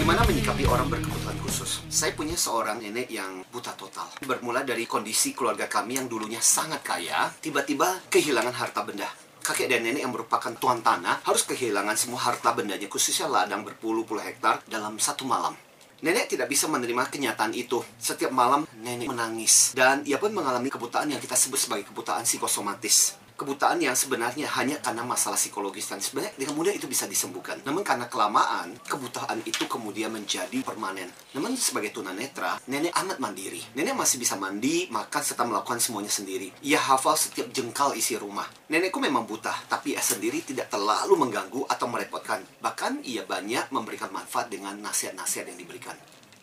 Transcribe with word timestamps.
Bagaimana 0.00 0.24
menyikapi 0.24 0.64
orang 0.64 0.88
berkebutuhan 0.88 1.36
khusus? 1.44 1.84
Saya 1.92 2.16
punya 2.16 2.32
seorang 2.32 2.80
nenek 2.80 3.12
yang 3.12 3.44
buta 3.52 3.76
total. 3.76 4.08
Bermula 4.24 4.64
dari 4.64 4.88
kondisi 4.88 5.36
keluarga 5.36 5.68
kami 5.68 6.00
yang 6.00 6.08
dulunya 6.08 6.40
sangat 6.40 6.80
kaya, 6.80 7.28
tiba-tiba 7.44 8.08
kehilangan 8.08 8.56
harta 8.56 8.80
benda. 8.80 9.04
Kakek 9.44 9.68
dan 9.68 9.84
nenek 9.84 10.00
yang 10.00 10.08
merupakan 10.08 10.56
tuan 10.56 10.80
tanah 10.80 11.20
harus 11.20 11.44
kehilangan 11.44 12.00
semua 12.00 12.16
harta 12.16 12.48
bendanya, 12.56 12.88
khususnya 12.88 13.28
ladang 13.28 13.60
berpuluh-puluh 13.60 14.24
hektar 14.24 14.64
dalam 14.64 14.96
satu 14.96 15.28
malam. 15.28 15.52
Nenek 16.00 16.32
tidak 16.32 16.48
bisa 16.48 16.64
menerima 16.64 17.04
kenyataan 17.12 17.52
itu. 17.52 17.84
Setiap 18.00 18.32
malam 18.32 18.64
nenek 18.80 19.04
menangis 19.04 19.76
dan 19.76 20.00
ia 20.08 20.16
pun 20.16 20.32
mengalami 20.32 20.72
kebutaan 20.72 21.12
yang 21.12 21.20
kita 21.20 21.36
sebut 21.36 21.60
sebagai 21.60 21.92
kebutaan 21.92 22.24
psikosomatis 22.24 23.19
kebutaan 23.40 23.80
yang 23.80 23.96
sebenarnya 23.96 24.44
hanya 24.60 24.76
karena 24.84 25.00
masalah 25.00 25.40
psikologis 25.40 25.88
dan 25.88 26.04
sebenarnya 26.04 26.36
dengan 26.36 26.60
mudah 26.60 26.76
itu 26.76 26.84
bisa 26.84 27.08
disembuhkan. 27.08 27.56
Namun 27.64 27.80
karena 27.80 28.04
kelamaan, 28.04 28.76
kebutaan 28.84 29.40
itu 29.48 29.64
kemudian 29.64 30.12
menjadi 30.12 30.60
permanen. 30.60 31.08
Namun 31.32 31.56
sebagai 31.56 31.88
tunanetra, 31.88 32.60
nenek 32.68 32.92
amat 33.00 33.16
mandiri. 33.16 33.64
Nenek 33.72 33.96
masih 33.96 34.20
bisa 34.20 34.36
mandi, 34.36 34.92
makan, 34.92 35.22
serta 35.24 35.48
melakukan 35.48 35.80
semuanya 35.80 36.12
sendiri. 36.12 36.52
Ia 36.60 36.76
hafal 36.76 37.16
setiap 37.16 37.48
jengkal 37.48 37.96
isi 37.96 38.20
rumah. 38.20 38.44
Nenekku 38.68 39.00
memang 39.00 39.24
buta, 39.24 39.56
tapi 39.72 39.96
ia 39.96 40.04
sendiri 40.04 40.44
tidak 40.44 40.68
terlalu 40.68 41.16
mengganggu 41.16 41.64
atau 41.64 41.88
merepotkan. 41.88 42.44
Bahkan 42.60 43.08
ia 43.08 43.24
banyak 43.24 43.72
memberikan 43.72 44.12
manfaat 44.12 44.52
dengan 44.52 44.76
nasihat-nasihat 44.84 45.48
yang 45.48 45.56
diberikan 45.56 45.96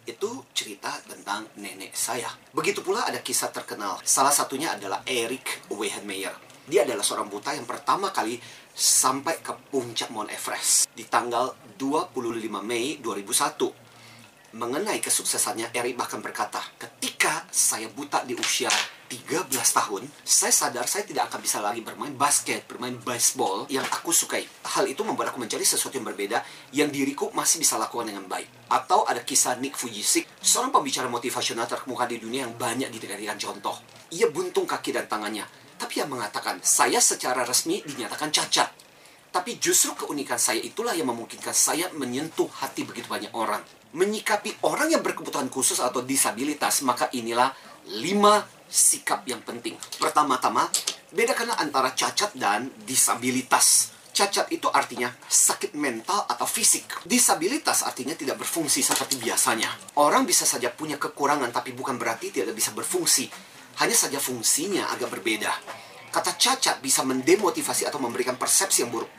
itu 0.08 0.40
cerita 0.56 0.96
tentang 1.04 1.52
nenek 1.60 1.92
saya. 1.92 2.32
Begitu 2.56 2.80
pula 2.80 3.04
ada 3.04 3.20
kisah 3.20 3.52
terkenal. 3.52 4.00
Salah 4.08 4.32
satunya 4.32 4.72
adalah 4.72 5.04
Eric 5.04 5.68
Wehenmeyer. 5.68 6.47
Dia 6.68 6.84
adalah 6.84 7.00
seorang 7.00 7.32
buta 7.32 7.56
yang 7.56 7.64
pertama 7.64 8.12
kali 8.12 8.36
sampai 8.76 9.40
ke 9.40 9.56
puncak 9.72 10.12
Mount 10.12 10.28
Everest 10.28 10.92
di 10.92 11.08
tanggal 11.08 11.56
25 11.80 12.12
Mei 12.60 13.00
2001. 13.00 13.88
Mengenai 14.60 15.00
kesuksesannya, 15.00 15.72
Eric 15.72 15.96
bahkan 15.96 16.20
berkata, 16.20 16.60
ketika 16.76 17.48
saya 17.48 17.88
buta 17.88 18.28
di 18.28 18.36
usia 18.36 18.68
13 19.08 19.48
tahun, 19.48 20.12
saya 20.28 20.52
sadar 20.52 20.84
saya 20.92 21.08
tidak 21.08 21.32
akan 21.32 21.40
bisa 21.40 21.64
lagi 21.64 21.80
bermain 21.80 22.12
basket, 22.12 22.68
bermain 22.68 23.00
baseball 23.00 23.64
yang 23.72 23.88
aku 23.88 24.12
sukai. 24.12 24.44
Hal 24.68 24.92
itu 24.92 25.08
membuat 25.08 25.32
aku 25.32 25.40
mencari 25.40 25.64
sesuatu 25.64 25.96
yang 25.96 26.08
berbeda 26.12 26.44
yang 26.76 26.92
diriku 26.92 27.32
masih 27.32 27.64
bisa 27.64 27.80
lakukan 27.80 28.12
dengan 28.12 28.28
baik. 28.28 28.68
Atau 28.68 29.08
ada 29.08 29.24
kisah 29.24 29.56
Nick 29.56 29.80
Fujisik, 29.80 30.28
seorang 30.44 30.76
pembicara 30.76 31.08
motivasional 31.08 31.64
terkemuka 31.64 32.04
di 32.12 32.20
dunia 32.20 32.44
yang 32.44 32.60
banyak 32.60 32.92
dijadikan 32.92 33.40
contoh. 33.40 33.80
Ia 34.12 34.28
buntung 34.32 34.68
kaki 34.68 34.92
dan 34.92 35.08
tangannya, 35.08 35.48
tapi 35.78 36.02
yang 36.02 36.10
mengatakan, 36.10 36.58
saya 36.66 36.98
secara 36.98 37.46
resmi 37.46 37.86
dinyatakan 37.86 38.34
cacat. 38.34 38.70
Tapi 39.30 39.62
justru 39.62 39.94
keunikan 39.94 40.42
saya 40.42 40.58
itulah 40.58 40.98
yang 40.98 41.14
memungkinkan 41.14 41.54
saya 41.54 41.94
menyentuh 41.94 42.50
hati 42.50 42.82
begitu 42.82 43.06
banyak 43.06 43.30
orang. 43.38 43.62
Menyikapi 43.94 44.66
orang 44.66 44.90
yang 44.90 45.06
berkebutuhan 45.06 45.48
khusus 45.54 45.78
atau 45.78 46.02
disabilitas, 46.02 46.82
maka 46.82 47.08
inilah 47.14 47.54
lima 48.02 48.42
sikap 48.66 49.24
yang 49.30 49.40
penting. 49.46 49.78
Pertama-tama, 50.02 50.66
bedakanlah 51.14 51.62
antara 51.62 51.94
cacat 51.94 52.34
dan 52.34 52.74
disabilitas. 52.84 53.94
Cacat 54.18 54.50
itu 54.50 54.66
artinya 54.74 55.14
sakit 55.30 55.78
mental 55.78 56.26
atau 56.26 56.50
fisik. 56.50 57.06
Disabilitas 57.06 57.86
artinya 57.86 58.18
tidak 58.18 58.42
berfungsi 58.42 58.82
seperti 58.82 59.22
biasanya. 59.22 59.70
Orang 60.02 60.26
bisa 60.26 60.42
saja 60.42 60.74
punya 60.74 60.98
kekurangan, 60.98 61.54
tapi 61.54 61.78
bukan 61.78 62.02
berarti 62.02 62.34
tidak 62.34 62.58
bisa 62.58 62.74
berfungsi 62.74 63.30
hanya 63.78 63.94
saja 63.94 64.18
fungsinya 64.18 64.90
agak 64.94 65.14
berbeda. 65.14 65.54
Kata 66.10 66.34
cacat 66.34 66.82
bisa 66.82 67.06
mendemotivasi 67.06 67.86
atau 67.86 68.02
memberikan 68.02 68.40
persepsi 68.40 68.82
yang 68.82 68.90
buruk. 68.90 69.12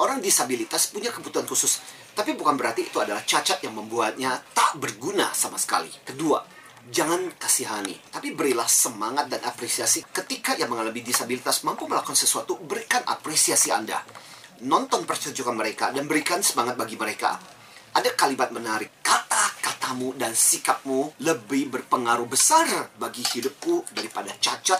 Orang 0.00 0.24
disabilitas 0.24 0.88
punya 0.88 1.12
kebutuhan 1.12 1.44
khusus, 1.44 1.78
tapi 2.16 2.32
bukan 2.32 2.56
berarti 2.56 2.88
itu 2.88 2.98
adalah 2.98 3.20
cacat 3.20 3.60
yang 3.60 3.76
membuatnya 3.76 4.40
tak 4.56 4.80
berguna 4.80 5.28
sama 5.36 5.60
sekali. 5.60 5.92
Kedua, 6.02 6.40
jangan 6.88 7.36
kasihani, 7.36 8.08
tapi 8.08 8.32
berilah 8.32 8.64
semangat 8.64 9.28
dan 9.28 9.44
apresiasi 9.44 10.00
ketika 10.08 10.56
yang 10.56 10.72
mengalami 10.72 11.04
disabilitas 11.04 11.62
mampu 11.68 11.84
melakukan 11.84 12.16
sesuatu, 12.16 12.56
berikan 12.64 13.04
apresiasi 13.04 13.68
Anda. 13.68 14.00
Nonton 14.64 15.04
pertunjukan 15.04 15.52
mereka 15.52 15.92
dan 15.92 16.08
berikan 16.08 16.40
semangat 16.40 16.80
bagi 16.80 16.96
mereka. 16.96 17.36
Ada 17.92 18.16
kalimat 18.16 18.48
menarik, 18.56 19.04
kata-katamu 19.90 20.14
dan 20.14 20.32
sikapmu 20.38 21.18
lebih 21.26 21.66
berpengaruh 21.66 22.30
besar 22.30 22.94
bagi 22.94 23.26
hidupku 23.26 23.90
daripada 23.90 24.30
cacat 24.38 24.78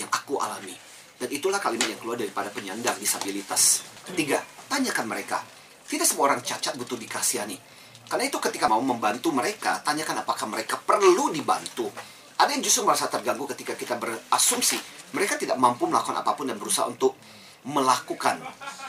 yang 0.00 0.08
aku 0.08 0.40
alami. 0.40 0.72
Dan 1.20 1.28
itulah 1.28 1.60
kalimat 1.60 1.84
yang 1.84 2.00
keluar 2.00 2.16
daripada 2.16 2.48
penyandang 2.48 2.96
disabilitas. 2.96 3.84
Ketiga, 4.08 4.40
tanyakan 4.72 5.04
mereka. 5.04 5.44
Tidak 5.84 6.08
semua 6.08 6.32
orang 6.32 6.40
cacat 6.40 6.80
butuh 6.80 6.96
dikasihani. 6.96 7.60
Karena 8.08 8.24
itu 8.24 8.40
ketika 8.40 8.72
mau 8.72 8.80
membantu 8.80 9.36
mereka, 9.36 9.84
tanyakan 9.84 10.24
apakah 10.24 10.48
mereka 10.48 10.80
perlu 10.80 11.28
dibantu. 11.28 11.92
Ada 12.40 12.56
yang 12.56 12.64
justru 12.64 12.88
merasa 12.88 13.04
terganggu 13.12 13.44
ketika 13.52 13.76
kita 13.76 14.00
berasumsi 14.00 14.80
mereka 15.12 15.36
tidak 15.36 15.60
mampu 15.60 15.84
melakukan 15.84 16.24
apa 16.24 16.32
pun 16.32 16.48
dan 16.48 16.56
berusaha 16.56 16.88
untuk 16.88 17.20
melakukan 17.68 18.40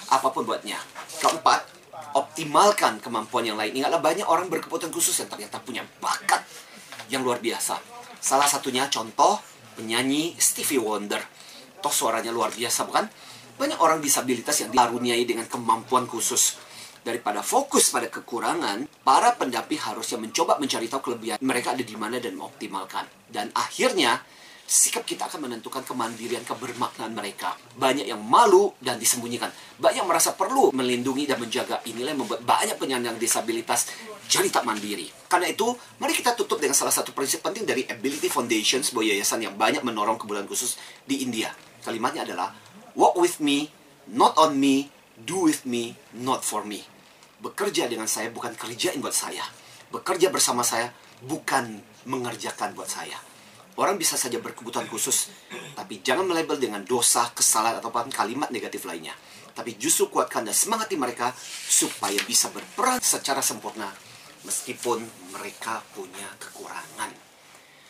apa 0.08 0.28
pun 0.32 0.48
buatnya. 0.48 0.80
Keempat, 1.20 1.79
optimalkan 2.16 2.98
kemampuan 3.04 3.46
yang 3.46 3.58
lain. 3.60 3.76
Ingatlah 3.76 4.02
banyak 4.02 4.26
orang 4.26 4.50
berkebutuhan 4.50 4.94
khusus 4.94 5.14
yang 5.22 5.30
ternyata 5.30 5.62
punya 5.62 5.86
bakat 6.02 6.42
yang 7.10 7.26
luar 7.26 7.42
biasa. 7.42 7.78
Salah 8.20 8.46
satunya 8.46 8.88
contoh 8.92 9.40
penyanyi 9.80 10.36
Stevie 10.38 10.82
Wonder. 10.82 11.22
Toh 11.80 11.94
suaranya 11.94 12.30
luar 12.36 12.52
biasa 12.52 12.84
bukan? 12.86 13.06
Banyak 13.60 13.80
orang 13.80 14.00
disabilitas 14.00 14.64
yang 14.64 14.72
dikaruniai 14.72 15.24
dengan 15.28 15.48
kemampuan 15.48 16.08
khusus. 16.08 16.60
Daripada 17.00 17.40
fokus 17.40 17.96
pada 17.96 18.12
kekurangan, 18.12 18.84
para 19.08 19.32
pendamping 19.40 19.80
harusnya 19.80 20.20
mencoba 20.20 20.60
mencari 20.60 20.92
tahu 20.92 21.12
kelebihan 21.12 21.40
mereka 21.40 21.72
ada 21.72 21.84
di 21.84 21.96
mana 21.96 22.20
dan 22.20 22.36
mengoptimalkan. 22.36 23.08
Dan 23.32 23.56
akhirnya, 23.56 24.20
sikap 24.70 25.02
kita 25.02 25.26
akan 25.26 25.50
menentukan 25.50 25.82
kemandirian, 25.82 26.46
kebermaknaan 26.46 27.10
mereka. 27.18 27.58
Banyak 27.74 28.06
yang 28.06 28.22
malu 28.22 28.70
dan 28.78 29.02
disembunyikan. 29.02 29.50
Banyak 29.82 30.06
yang 30.06 30.10
merasa 30.10 30.38
perlu 30.38 30.70
melindungi 30.70 31.26
dan 31.26 31.42
menjaga. 31.42 31.82
Inilah 31.90 32.14
yang 32.14 32.22
membuat 32.22 32.46
banyak 32.46 32.78
penyandang 32.78 33.18
disabilitas 33.18 33.90
jadi 34.30 34.54
tak 34.54 34.70
mandiri. 34.70 35.10
Karena 35.26 35.50
itu, 35.50 35.74
mari 35.98 36.14
kita 36.14 36.38
tutup 36.38 36.62
dengan 36.62 36.78
salah 36.78 36.94
satu 36.94 37.18
prinsip 37.18 37.42
penting 37.42 37.66
dari 37.66 37.82
Ability 37.82 38.30
Foundation, 38.30 38.86
sebuah 38.86 39.10
yayasan 39.10 39.42
yang 39.42 39.58
banyak 39.58 39.82
menorong 39.82 40.22
kebutuhan 40.22 40.46
khusus 40.46 40.78
di 41.02 41.26
India. 41.26 41.50
Kalimatnya 41.82 42.30
adalah, 42.30 42.54
Walk 42.94 43.18
with 43.18 43.42
me, 43.42 43.74
not 44.06 44.38
on 44.38 44.54
me, 44.62 44.94
do 45.18 45.50
with 45.50 45.66
me, 45.66 45.98
not 46.14 46.46
for 46.46 46.62
me. 46.62 46.86
Bekerja 47.42 47.90
dengan 47.90 48.06
saya 48.06 48.30
bukan 48.30 48.54
kerjain 48.54 49.02
buat 49.02 49.18
saya. 49.18 49.42
Bekerja 49.90 50.30
bersama 50.30 50.62
saya 50.62 50.94
bukan 51.26 51.82
mengerjakan 52.06 52.78
buat 52.78 52.86
saya 52.86 53.29
Orang 53.80 53.96
bisa 53.96 54.20
saja 54.20 54.44
berkebutuhan 54.44 54.92
khusus, 54.92 55.32
tapi 55.72 56.04
jangan 56.04 56.28
melabel 56.28 56.60
dengan 56.60 56.84
dosa, 56.84 57.32
kesalahan, 57.32 57.80
ataupun 57.80 58.12
kalimat 58.12 58.52
negatif 58.52 58.84
lainnya. 58.84 59.16
Tapi 59.56 59.80
justru 59.80 60.12
kuatkan 60.12 60.44
dan 60.44 60.52
semangati 60.52 61.00
mereka 61.00 61.32
supaya 61.72 62.20
bisa 62.28 62.52
berperan 62.52 63.00
secara 63.00 63.40
sempurna 63.40 63.88
meskipun 64.44 65.04
mereka 65.32 65.80
punya 65.96 66.28
kekurangan. 66.40 67.29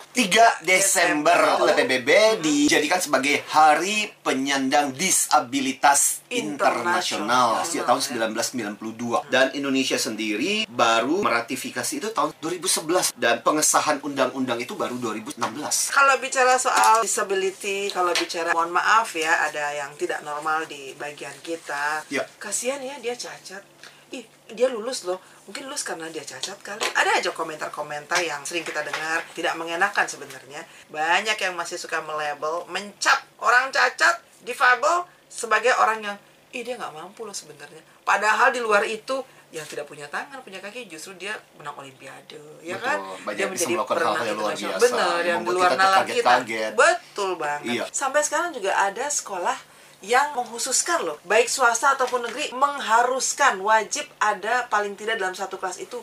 3 0.09 0.65
Desember. 0.65 1.37
Oleh 1.61 1.77
PBB 1.77 2.41
dijadikan 2.41 2.97
sebagai 2.97 3.45
Hari 3.45 4.09
Penyandang 4.25 4.89
Disabilitas 4.97 6.25
Internasional. 6.33 7.61
Sejak 7.61 7.85
tahun 7.85 8.01
1992 8.33 9.29
dan 9.29 9.53
Indonesia 9.53 10.01
sendiri 10.01 10.65
baru 10.65 11.21
meratifikasi 11.21 12.01
itu 12.01 12.09
tahun 12.09 12.33
2011 12.41 13.13
dan 13.21 13.45
pengesahan 13.45 14.01
undang-undang 14.01 14.57
itu 14.57 14.73
baru 14.73 14.97
2016. 14.97 15.93
Kalau 15.93 16.15
bicara 16.17 16.57
soal 16.57 17.05
disability, 17.05 17.93
kalau 17.93 18.09
bicara 18.17 18.49
mohon 18.57 18.73
maaf 18.73 19.13
ya 19.13 19.45
ada 19.45 19.77
yang 19.77 19.93
tidak 19.93 20.25
normal 20.25 20.65
di 20.65 20.97
bagian 20.97 21.37
kita. 21.45 22.01
Ya. 22.09 22.25
Kasihan 22.41 22.81
ya 22.81 22.97
dia 22.97 23.13
cacat. 23.13 23.61
Ih 24.09 24.25
dia 24.57 24.73
lulus 24.73 25.05
loh 25.05 25.21
mungkin 25.49 25.65
lulus 25.65 25.81
karena 25.81 26.05
dia 26.13 26.21
cacat 26.21 26.61
kali. 26.61 26.85
Ada 26.93 27.25
aja 27.25 27.33
komentar-komentar 27.33 28.21
yang 28.21 28.45
sering 28.45 28.61
kita 28.61 28.85
dengar 28.85 29.25
tidak 29.33 29.57
mengenakan 29.57 30.05
sebenarnya. 30.05 30.61
Banyak 30.93 31.41
yang 31.41 31.57
masih 31.57 31.81
suka 31.81 32.05
melabel 32.05 32.69
mencap 32.69 33.25
orang 33.41 33.73
cacat 33.73 34.21
difabel 34.45 35.09
sebagai 35.25 35.73
orang 35.81 36.05
yang 36.05 36.15
ih 36.53 36.61
dia 36.61 36.77
nggak 36.77 36.93
mampu 36.93 37.25
loh 37.25 37.33
sebenarnya. 37.33 37.81
Padahal 38.05 38.53
di 38.53 38.61
luar 38.61 38.85
itu 38.85 39.25
yang 39.49 39.65
tidak 39.65 39.89
punya 39.89 40.05
tangan 40.05 40.45
punya 40.45 40.61
kaki 40.61 40.85
justru 40.85 41.17
dia 41.17 41.33
menang 41.57 41.73
olimpiade 41.81 42.37
ya 42.61 42.77
Betul, 42.77 42.85
kan? 42.85 42.97
Banyak 43.25 43.33
dia 43.33 43.47
menjadi 43.49 43.73
perenang 43.81 44.13
hal-hal 44.13 44.25
yang 44.29 44.37
luar 44.37 44.53
internasional. 44.53 44.69
biasa, 44.69 44.85
benar 44.85 45.09
yang 45.09 45.25
yang 45.25 45.41
di 45.41 45.49
luar 45.49 45.69
kita 45.73 45.81
nalar 45.81 45.97
kita. 45.97 46.05
terkaget-kaget. 46.05 46.71
betul 46.77 47.31
banget. 47.41 47.73
Iya. 47.73 47.83
sampai 47.89 48.21
sekarang 48.21 48.49
juga 48.53 48.71
ada 48.77 49.05
sekolah 49.09 49.57
yang 49.99 50.31
menghususkan 50.31 51.03
loh 51.03 51.19
baik 51.27 51.51
swasta 51.51 51.99
ataupun 51.99 52.31
negeri 52.31 52.55
mengharuskan 52.55 53.59
wajib 53.59 54.07
ada 54.19 54.67
paling 54.71 54.95
tidak 54.95 55.19
dalam 55.19 55.35
satu 55.35 55.59
kelas 55.59 55.79
itu 55.83 55.99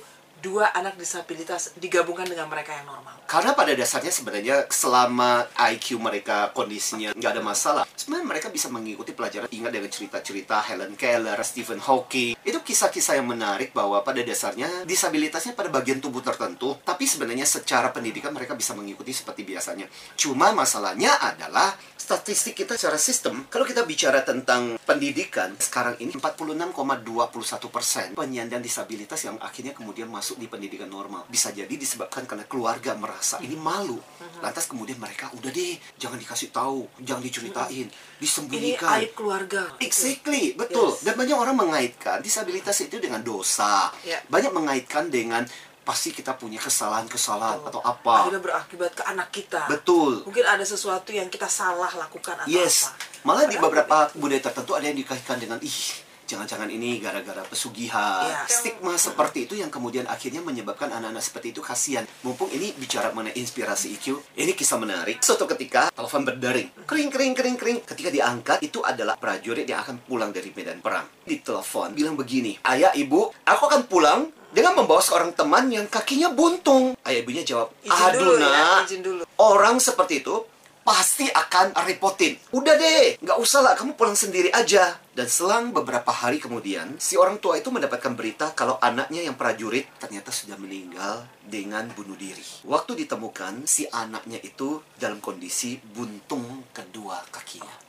dua 0.47 0.71
anak 0.71 0.95
disabilitas 0.95 1.75
digabungkan 1.75 2.31
dengan 2.31 2.47
mereka 2.47 2.71
yang 2.71 2.87
normal? 2.87 3.19
Karena 3.27 3.59
pada 3.59 3.75
dasarnya 3.75 4.15
sebenarnya 4.15 4.71
selama 4.71 5.51
IQ 5.75 5.99
mereka 5.99 6.55
kondisinya 6.55 7.11
nggak 7.19 7.33
ada 7.35 7.43
masalah, 7.43 7.85
sebenarnya 7.99 8.27
mereka 8.31 8.49
bisa 8.55 8.71
mengikuti 8.71 9.11
pelajaran. 9.11 9.51
Ingat 9.51 9.73
dengan 9.75 9.91
cerita-cerita 9.91 10.63
Helen 10.63 10.95
Keller, 10.95 11.35
Stephen 11.43 11.83
Hawking. 11.83 12.39
Itu 12.47 12.63
kisah-kisah 12.63 13.19
yang 13.19 13.27
menarik 13.27 13.75
bahwa 13.75 13.99
pada 14.07 14.23
dasarnya 14.23 14.87
disabilitasnya 14.87 15.59
pada 15.59 15.67
bagian 15.75 15.99
tubuh 15.99 16.23
tertentu, 16.23 16.79
tapi 16.87 17.11
sebenarnya 17.11 17.43
secara 17.43 17.91
pendidikan 17.91 18.31
mereka 18.31 18.55
bisa 18.55 18.71
mengikuti 18.79 19.11
seperti 19.11 19.43
biasanya. 19.43 19.91
Cuma 20.15 20.55
masalahnya 20.55 21.19
adalah 21.19 21.75
statistik 22.07 22.63
kita 22.63 22.79
secara 22.79 23.03
sistem, 23.03 23.51
kalau 23.51 23.67
kita 23.67 23.83
bicara 23.83 24.23
tentang 24.23 24.79
pendidikan, 24.87 25.59
sekarang 25.59 25.99
ini 25.99 26.15
46,21 26.15 27.67
persen 27.67 28.15
penyandang 28.15 28.63
disabilitas 28.63 29.27
yang 29.27 29.35
akhirnya 29.43 29.75
kemudian 29.75 30.07
masuk 30.07 30.36
di 30.37 30.47
pendidikan 30.47 30.87
normal. 30.87 31.25
Bisa 31.27 31.51
jadi 31.51 31.73
disebabkan 31.73 32.25
karena 32.25 32.45
keluarga 32.45 32.93
merasa 32.95 33.41
ini 33.41 33.57
malu. 33.57 33.97
Lantas 34.39 34.69
kemudian 34.69 35.01
mereka, 35.01 35.33
udah 35.33 35.49
deh, 35.49 35.77
jangan 35.97 36.21
dikasih 36.21 36.53
tahu, 36.53 36.85
jangan 37.01 37.25
diceritain, 37.25 37.89
Ini 37.89 38.21
disembunyikan. 38.21 39.01
aib 39.01 39.13
keluarga. 39.17 39.73
Exactly, 39.81 40.53
betul. 40.53 40.93
Yes. 40.93 41.03
Dan 41.09 41.15
banyak 41.17 41.37
orang 41.37 41.57
mengaitkan 41.57 42.21
disabilitas 42.21 42.77
itu 42.85 43.01
dengan 43.01 43.25
dosa. 43.25 43.89
Ya. 44.05 44.21
Banyak 44.29 44.53
mengaitkan 44.53 45.09
dengan 45.09 45.49
pasti 45.87 46.11
kita 46.11 46.35
punya 46.35 46.59
kesalahan-kesalahan 46.59 47.63
atau 47.63 47.79
apa. 47.81 48.27
Akhirnya 48.27 48.43
berakibat 48.43 48.93
ke 48.93 49.03
anak 49.07 49.31
kita. 49.31 49.71
Betul. 49.71 50.27
Mungkin 50.27 50.43
ada 50.43 50.67
sesuatu 50.67 51.15
yang 51.15 51.31
kita 51.31 51.47
salah 51.47 51.89
lakukan 51.95 52.43
atau 52.43 52.51
Yes. 52.51 52.91
apa. 52.91 52.99
Malah 53.23 53.47
di 53.47 53.55
Padahal 53.55 53.65
beberapa 53.71 53.97
budaya 54.19 54.43
tertentu 54.43 54.75
ada 54.75 54.85
yang 54.87 54.99
dikaitkan 54.99 55.39
dengan 55.39 55.59
ih 55.63 55.79
jangan-jangan 56.27 56.69
ini 56.69 56.99
gara-gara 56.99 57.41
pesugihan. 57.47 58.27
Iya. 58.27 58.51
Stigma 58.51 58.99
seperti 58.99 59.47
itu 59.47 59.55
yang 59.57 59.71
kemudian 59.71 60.05
akhirnya 60.11 60.43
menyebabkan 60.43 60.91
anak-anak 60.91 61.23
seperti 61.23 61.55
itu 61.55 61.63
kasihan. 61.63 62.05
Mumpung 62.27 62.51
ini 62.51 62.75
bicara 62.75 63.15
mengenai 63.15 63.39
inspirasi 63.39 63.95
IQ, 63.97 64.21
ini 64.35 64.53
kisah 64.53 64.77
menarik. 64.77 65.23
Suatu 65.23 65.47
ketika 65.47 65.89
telepon 65.95 66.27
berdering, 66.27 66.69
kering 66.85 67.09
kering 67.09 67.33
kering 67.33 67.57
kering. 67.57 67.79
Ketika 67.87 68.11
diangkat 68.11 68.59
itu 68.67 68.83
adalah 68.83 69.15
prajurit 69.15 69.65
yang 69.65 69.81
akan 69.87 70.03
pulang 70.03 70.35
dari 70.35 70.51
medan 70.51 70.83
perang. 70.83 71.07
Di 71.23 71.39
telepon 71.41 71.95
bilang 71.95 72.19
begini, 72.19 72.59
"Ayah, 72.67 72.91
Ibu, 72.91 73.47
aku 73.47 73.63
akan 73.71 73.87
pulang 73.87 74.29
dengan 74.51 74.75
membawa 74.75 74.99
seorang 74.99 75.31
teman 75.33 75.71
yang 75.71 75.87
kakinya 75.87 76.35
buntung." 76.35 76.99
Ayah 77.07 77.23
ibunya 77.23 77.47
jawab, 77.47 77.71
Izin 77.87 77.95
"Aduh, 78.11 78.19
dulu 78.19 78.35
ya, 78.43 78.51
nak, 78.51 78.81
izin 78.91 79.01
dulu." 79.03 79.23
orang 79.39 79.77
seperti 79.79 80.25
itu 80.25 80.56
pasti 80.87 81.27
akan 81.27 81.75
repotin. 81.83 82.39
Udah 82.55 82.79
deh, 82.79 83.19
nggak 83.19 83.39
usah 83.43 83.67
lah, 83.67 83.75
kamu 83.75 83.99
pulang 83.99 84.15
sendiri 84.15 84.55
aja. 84.55 84.95
Dan 85.11 85.27
selang 85.27 85.75
beberapa 85.75 86.15
hari 86.15 86.39
kemudian, 86.39 86.95
si 87.03 87.19
orang 87.19 87.43
tua 87.43 87.59
itu 87.59 87.75
mendapatkan 87.75 88.15
berita 88.15 88.55
kalau 88.55 88.79
anaknya 88.79 89.27
yang 89.27 89.35
prajurit 89.35 89.91
ternyata 89.99 90.31
sudah 90.31 90.55
meninggal 90.55 91.27
dengan 91.43 91.91
bunuh 91.91 92.15
diri. 92.15 92.47
Waktu 92.63 93.03
ditemukan, 93.03 93.67
si 93.67 93.91
anaknya 93.91 94.39
itu 94.47 94.79
dalam 94.95 95.19
kondisi 95.19 95.75
buntung 95.83 96.71
kedua 96.71 97.19
kakinya. 97.35 97.83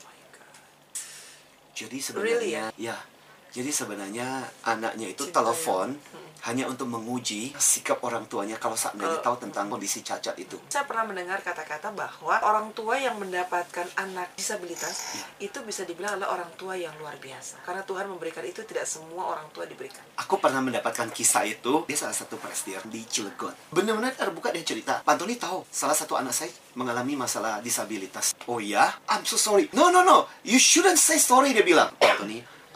Jadi 1.78 1.94
Really, 1.94 2.02
sebenarnya, 2.02 2.74
ya, 2.74 2.98
jadi 3.50 3.70
sebenarnya 3.70 4.28
anaknya 4.64 5.08
itu 5.10 5.28
Cinta 5.28 5.42
telepon 5.42 5.96
hanya 6.38 6.70
untuk 6.70 6.86
menguji 6.86 7.50
sikap 7.58 7.98
orang 8.06 8.30
tuanya 8.30 8.56
kalau 8.56 8.78
seandainya 8.78 9.20
Kalau- 9.20 9.36
tahu 9.36 9.50
tentang 9.50 9.68
kondisi 9.68 10.06
cacat 10.06 10.38
itu. 10.38 10.54
Saya 10.70 10.86
pernah 10.86 11.04
mendengar 11.04 11.42
kata-kata 11.42 11.90
bahwa 11.92 12.38
orang 12.40 12.70
tua 12.72 12.94
yang 12.96 13.18
mendapatkan 13.18 13.90
anak 13.98 14.38
disabilitas 14.38 15.18
Iya. 15.18 15.50
itu 15.50 15.60
bisa 15.66 15.82
dibilang 15.84 16.16
adalah 16.16 16.38
orang 16.38 16.52
tua 16.54 16.78
yang 16.78 16.94
luar 17.02 17.18
biasa. 17.18 17.66
Karena 17.66 17.82
Tuhan 17.82 18.06
memberikan 18.06 18.46
itu 18.46 18.62
tidak 18.64 18.86
semua 18.86 19.34
orang 19.34 19.50
tua 19.50 19.66
diberikan. 19.66 20.06
Aku 20.14 20.38
pernah 20.38 20.62
mendapatkan 20.62 21.10
kisah 21.10 21.42
itu 21.44 21.84
Dia 21.86 21.98
salah 21.98 22.14
satu 22.14 22.38
presidir 22.38 22.82
di 22.86 23.02
Cilegon 23.04 23.54
Benar-benar 23.70 24.14
terbuka 24.14 24.50
dia 24.50 24.62
cerita 24.62 25.02
Pak 25.02 25.14
Antoni 25.14 25.38
tahu 25.38 25.62
Salah 25.70 25.94
satu 25.94 26.18
anak 26.18 26.34
saya 26.34 26.50
mengalami 26.74 27.14
masalah 27.14 27.62
disabilitas 27.62 28.34
Oh 28.46 28.58
ya? 28.58 28.98
I'm 29.10 29.22
so 29.24 29.38
sorry 29.38 29.70
No, 29.74 29.90
no, 29.90 30.02
no 30.02 30.26
You 30.42 30.58
shouldn't 30.58 30.98
say 30.98 31.18
sorry 31.18 31.54
Dia 31.54 31.62
bilang 31.62 31.94
Pak 31.98 32.26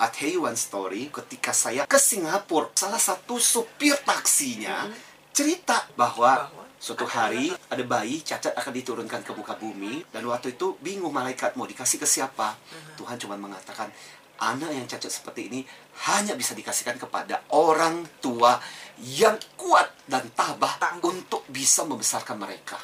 You 0.02 0.50
one 0.50 0.58
story. 0.58 1.14
Ketika 1.14 1.54
saya 1.54 1.86
ke 1.86 2.02
Singapura 2.02 2.74
Salah 2.74 2.98
satu 2.98 3.38
supir 3.38 3.94
taksinya 4.02 4.90
Cerita 5.30 5.86
bahwa 5.94 6.50
Suatu 6.82 7.06
hari 7.06 7.54
ada 7.70 7.86
bayi 7.86 8.26
cacat 8.26 8.58
akan 8.58 8.74
diturunkan 8.74 9.22
ke 9.22 9.38
muka 9.38 9.54
bumi. 9.54 10.02
Dan 10.10 10.26
waktu 10.26 10.58
itu 10.58 10.82
bingung 10.82 11.14
malaikat 11.14 11.54
mau 11.54 11.70
dikasih 11.70 12.02
ke 12.02 12.10
siapa. 12.10 12.58
Tuhan 12.98 13.22
cuma 13.22 13.38
mengatakan 13.38 13.94
anak 14.42 14.74
yang 14.74 14.90
cacat 14.90 15.14
seperti 15.14 15.54
ini 15.54 15.62
hanya 16.10 16.34
bisa 16.34 16.58
dikasihkan 16.58 16.98
kepada 16.98 17.46
orang 17.54 18.02
tua 18.18 18.58
yang 18.98 19.38
kuat 19.54 19.94
dan 20.10 20.26
tabah 20.34 20.82
untuk 21.06 21.46
bisa 21.54 21.86
membesarkan 21.86 22.42
mereka. 22.42 22.82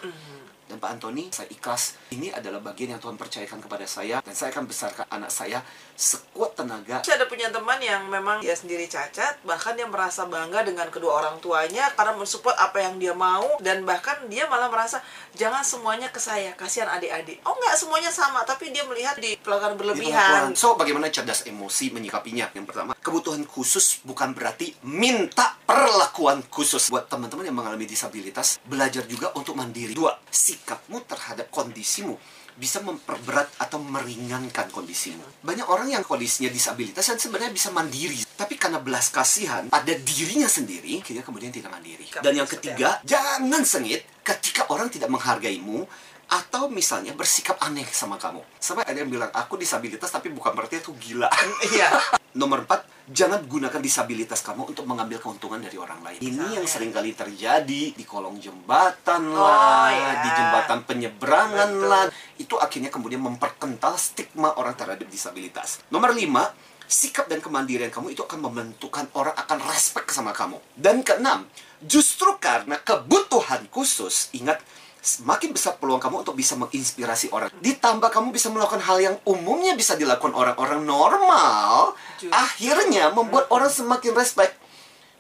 Dan 0.68 0.84
Pak 0.84 1.00
Antoni, 1.00 1.32
saya 1.32 1.48
ikhlas. 1.48 1.96
Ini 2.12 2.36
adalah 2.36 2.60
bagian 2.60 2.92
yang 2.92 3.00
Tuhan 3.00 3.16
percayakan 3.16 3.64
kepada 3.64 3.88
saya 3.88 4.20
dan 4.20 4.34
saya 4.36 4.52
akan 4.52 4.68
besarkan 4.68 5.08
anak 5.08 5.32
saya 5.32 5.64
sekuat 5.96 6.60
tenaga 6.60 7.00
Saya 7.08 7.24
ada 7.24 7.28
punya 7.32 7.48
teman 7.48 7.80
yang 7.80 8.12
memang 8.12 8.44
dia 8.44 8.52
sendiri 8.52 8.84
cacat, 8.84 9.40
bahkan 9.48 9.80
dia 9.80 9.88
merasa 9.88 10.28
bangga 10.28 10.68
dengan 10.68 10.92
kedua 10.92 11.24
orang 11.24 11.40
tuanya 11.40 11.88
karena 11.96 12.20
mensupport 12.20 12.54
apa 12.60 12.84
yang 12.84 13.00
dia 13.00 13.16
mau 13.16 13.56
dan 13.64 13.88
bahkan 13.88 14.28
dia 14.28 14.44
malah 14.52 14.68
merasa 14.68 15.00
jangan 15.40 15.64
semuanya 15.64 16.12
ke 16.12 16.20
saya, 16.20 16.52
kasihan 16.60 16.92
adik-adik. 16.92 17.40
Oh 17.48 17.56
enggak 17.56 17.80
semuanya 17.80 18.12
sama, 18.12 18.44
tapi 18.44 18.76
dia 18.76 18.84
melihat 18.84 19.16
di 19.16 19.40
pelanggan 19.40 19.80
berlebihan. 19.80 20.52
So, 20.58 20.76
bagaimana 20.76 21.08
cerdas 21.14 21.46
emosi 21.48 21.96
menyikapinya? 21.96 22.50
Yang 22.52 22.66
pertama, 22.74 22.97
kebutuhan 23.08 23.48
khusus 23.48 24.04
bukan 24.04 24.36
berarti 24.36 24.76
minta 24.84 25.56
perlakuan 25.64 26.44
khusus. 26.52 26.92
Buat 26.92 27.08
teman-teman 27.08 27.48
yang 27.48 27.56
mengalami 27.56 27.88
disabilitas, 27.88 28.60
belajar 28.68 29.08
juga 29.08 29.32
untuk 29.40 29.56
mandiri. 29.56 29.96
Dua, 29.96 30.12
sikapmu 30.28 31.08
terhadap 31.08 31.48
kondisimu 31.48 32.20
bisa 32.58 32.82
memperberat 32.82 33.54
atau 33.62 33.78
meringankan 33.78 34.68
kondisimu. 34.74 35.22
Banyak 35.46 35.70
orang 35.70 35.94
yang 35.94 36.02
kondisinya 36.02 36.50
disabilitas 36.50 37.06
yang 37.06 37.22
sebenarnya 37.22 37.54
bisa 37.54 37.70
mandiri. 37.70 38.18
Tapi 38.34 38.58
karena 38.58 38.82
belas 38.82 39.14
kasihan 39.14 39.70
pada 39.70 39.94
dirinya 39.94 40.50
sendiri, 40.50 41.06
dia 41.06 41.22
kemudian 41.22 41.54
tidak 41.54 41.70
mandiri. 41.70 42.10
Dan 42.20 42.34
yang 42.34 42.50
ketiga, 42.50 43.00
jangan 43.06 43.62
sengit 43.64 44.04
ketika 44.26 44.68
orang 44.74 44.90
tidak 44.90 45.08
menghargaimu 45.14 45.86
atau 46.28 46.68
misalnya 46.68 47.16
bersikap 47.16 47.56
aneh 47.64 47.88
sama 47.88 48.20
kamu. 48.20 48.44
Sampai 48.60 48.84
ada 48.84 49.00
yang 49.00 49.08
bilang, 49.08 49.32
aku 49.32 49.56
disabilitas 49.56 50.12
tapi 50.12 50.28
bukan 50.28 50.52
berarti 50.52 50.84
aku 50.84 50.92
gila. 51.00 51.32
Iya. 51.72 51.88
Nomor 52.40 52.68
empat, 52.68 52.86
jangan 53.08 53.42
gunakan 53.48 53.80
disabilitas 53.80 54.44
kamu 54.44 54.70
untuk 54.70 54.84
mengambil 54.86 55.18
keuntungan 55.24 55.58
dari 55.58 55.80
orang 55.80 56.04
lain. 56.04 56.20
Ini 56.20 56.60
yang 56.60 56.68
sering 56.68 56.92
kali 56.92 57.16
terjadi 57.16 57.96
di 57.96 58.04
kolong 58.06 58.38
jembatan 58.38 59.32
Oh, 59.34 59.42
lah, 59.42 59.90
ya. 59.90 60.12
di 60.22 60.30
jembatan 60.36 60.80
penyeberangan 60.86 61.70
Betul. 61.72 61.90
lah. 61.90 62.04
Itu 62.38 62.56
akhirnya 62.60 62.92
kemudian 62.92 63.24
memperkental 63.24 63.96
stigma 63.98 64.54
orang 64.60 64.76
terhadap 64.78 65.08
disabilitas. 65.10 65.82
Nomor 65.90 66.14
lima, 66.14 66.52
sikap 66.86 67.26
dan 67.32 67.42
kemandirian 67.42 67.90
kamu 67.90 68.14
itu 68.14 68.22
akan 68.22 68.52
membentukkan 68.52 69.10
orang 69.18 69.34
akan 69.34 69.58
respect 69.72 70.12
sama 70.14 70.36
kamu. 70.36 70.60
Dan 70.78 71.02
keenam, 71.02 71.48
justru 71.82 72.38
karena 72.38 72.78
kebutuhan 72.78 73.66
khusus, 73.72 74.30
ingat 74.38 74.62
semakin 75.00 75.56
besar 75.56 75.78
peluang 75.78 76.02
kamu 76.02 76.26
untuk 76.26 76.36
bisa 76.36 76.58
menginspirasi 76.60 77.32
orang. 77.32 77.54
Ditambah 77.62 78.10
kamu 78.12 78.34
bisa 78.34 78.52
melakukan 78.52 78.82
hal 78.84 78.98
yang 79.00 79.16
umumnya 79.24 79.78
bisa 79.78 79.94
dilakukan 79.96 80.34
orang-orang 80.34 80.84
normal, 80.84 81.96
akhirnya 82.34 83.14
membuat 83.14 83.48
orang 83.54 83.70
semakin 83.72 84.18
respect. 84.18 84.57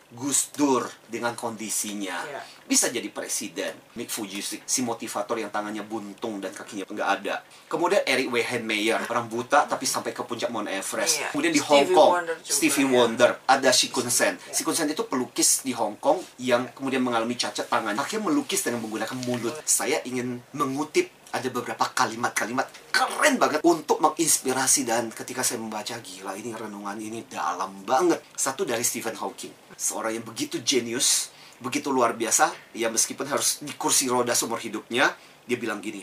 Gus 0.07 0.55
Dur 0.55 0.87
dengan 1.11 1.35
kondisinya 1.35 2.23
Iya. 2.23 2.39
bisa 2.63 2.87
jadi 2.87 3.11
presiden. 3.11 3.75
Mick 3.99 4.07
Fujisik, 4.07 4.63
si 4.63 4.79
motivator 4.79 5.35
yang 5.35 5.51
tangannya 5.51 5.83
buntung 5.83 6.39
dan 6.39 6.55
kakinya 6.55 6.87
nggak 6.87 7.09
ada. 7.19 7.43
Kemudian 7.67 8.07
Eric 8.07 8.31
Weihenmayer, 8.31 9.03
orang 9.11 9.27
buta 9.27 9.67
tapi 9.67 9.83
sampai 9.83 10.15
ke 10.15 10.23
puncak 10.23 10.47
Mount 10.47 10.71
Everest. 10.71 11.19
Iya. 11.19 11.29
Kemudian 11.35 11.51
di 11.51 11.59
Hong 11.59 11.87
Kong, 11.91 12.11
Wonder 12.23 12.35
juga, 12.39 12.55
Stevie 12.55 12.87
ya. 12.87 12.93
Wonder, 12.95 13.31
ada 13.43 13.69
Shikun 13.75 14.07
Sen. 14.07 14.39
Shikun 14.55 14.75
Sen 14.79 14.87
itu 14.87 15.03
pelukis 15.03 15.67
di 15.67 15.75
Hong 15.75 15.99
Kong 15.99 16.23
yang 16.39 16.71
kemudian 16.71 17.03
mengalami 17.03 17.35
cacat 17.35 17.67
tangan. 17.67 17.99
Akhirnya 17.99 18.31
melukis 18.31 18.63
dengan 18.63 18.79
menggunakan 18.87 19.17
mulut. 19.27 19.59
Saya 19.67 19.99
ingin 20.07 20.39
mengutip 20.55 21.11
ada 21.33 21.47
beberapa 21.51 21.91
kalimat-kalimat 21.91 22.67
keren 22.93 23.35
banget 23.35 23.59
untuk 23.67 23.99
menginspirasi 23.99 24.87
dan 24.87 25.11
ketika 25.11 25.43
saya 25.43 25.59
membaca 25.59 25.99
gila 25.99 26.33
ini 26.39 26.55
renungan 26.55 26.97
ini 26.97 27.27
dalam 27.27 27.83
banget. 27.83 28.23
Satu 28.33 28.63
dari 28.63 28.81
Stephen 28.87 29.17
Hawking, 29.19 29.75
seorang 29.75 30.17
yang 30.17 30.25
begitu 30.25 30.63
jenius, 30.63 31.29
begitu 31.59 31.91
luar 31.91 32.15
biasa, 32.15 32.73
ya 32.73 32.87
meskipun 32.87 33.27
harus 33.27 33.59
di 33.59 33.75
kursi 33.75 34.07
roda 34.07 34.31
seumur 34.31 34.61
hidupnya, 34.63 35.11
dia 35.43 35.57
bilang 35.59 35.83
gini, 35.83 36.01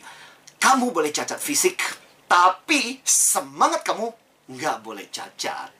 kamu 0.61 0.93
boleh 0.93 1.09
cacat 1.09 1.41
fisik, 1.41 1.81
tapi 2.29 3.01
semangat 3.05 3.81
kamu 3.83 4.07
nggak 4.53 4.77
boleh 4.85 5.09
cacat. 5.09 5.73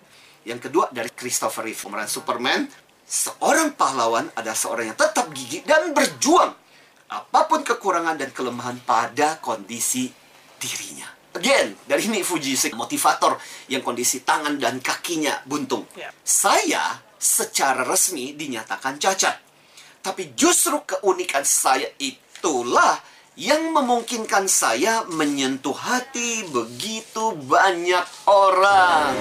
Yang 0.45 0.69
kedua 0.69 0.89
dari 0.93 1.09
Christopher 1.13 1.69
Reeve, 1.69 1.81
pemeran 1.81 2.09
Superman, 2.09 2.61
seorang 3.05 3.77
pahlawan 3.77 4.29
adalah 4.37 4.57
seorang 4.57 4.93
yang 4.93 4.99
tetap 4.99 5.29
gigih 5.33 5.65
dan 5.65 5.93
berjuang 5.93 6.64
apa 7.11 7.41
pun 7.51 7.61
kekurangan 7.61 8.17
dan 8.17 8.31
kelemahan 8.33 8.81
pada 8.83 9.37
kondisi 9.43 10.09
dirinya. 10.57 11.09
Again, 11.35 11.75
dari 11.83 12.07
Nick 12.07 12.23
Fujisik, 12.23 12.79
motivator 12.79 13.35
yang 13.67 13.83
kondisi 13.83 14.23
tangan 14.23 14.55
dan 14.55 14.79
kakinya 14.79 15.43
buntung. 15.43 15.83
Ya. 15.99 16.15
Saya 16.23 17.03
secara 17.19 17.83
resmi 17.83 18.39
dinyatakan 18.39 19.03
cacat. 19.03 19.43
Tapi 19.99 20.37
justru 20.39 20.79
keunikan 20.87 21.43
saya 21.43 21.91
itulah 21.99 23.03
yang 23.35 23.75
memungkinkan 23.75 24.47
saya 24.47 25.03
menyentuh 25.11 25.75
hati 25.75 26.47
begitu 26.55 27.35
banyak 27.35 28.07
orang. 28.31 29.19